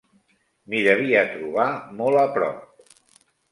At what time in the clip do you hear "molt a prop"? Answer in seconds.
2.01-2.99